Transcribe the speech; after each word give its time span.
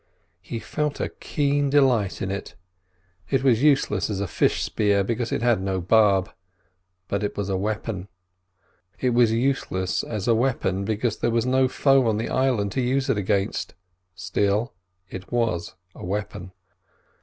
He 0.41 0.57
felt 0.57 0.99
a 0.99 1.09
keen 1.09 1.69
delight 1.69 2.23
in 2.23 2.31
it. 2.31 2.55
It 3.29 3.43
was 3.43 3.61
useless 3.61 4.09
as 4.09 4.19
a 4.19 4.25
fish 4.25 4.63
spear, 4.63 5.03
because 5.03 5.31
it 5.31 5.43
had 5.43 5.61
no 5.61 5.79
barb, 5.79 6.31
but 7.07 7.23
it 7.23 7.37
was 7.37 7.49
a 7.49 7.55
weapon. 7.55 8.07
It 8.99 9.11
was 9.11 9.31
useless 9.31 10.03
as 10.03 10.27
a 10.27 10.33
weapon, 10.33 10.85
because 10.85 11.19
there 11.19 11.29
was 11.29 11.45
no 11.45 11.67
foe 11.67 12.07
on 12.07 12.17
the 12.17 12.29
island 12.29 12.71
to 12.71 12.81
use 12.81 13.11
it 13.11 13.17
against; 13.19 13.75
still, 14.15 14.73
it 15.07 15.31
was 15.31 15.75
a 15.93 16.03
weapon. 16.03 16.51